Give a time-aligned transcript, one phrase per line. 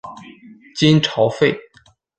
[0.75, 1.55] 金朝废。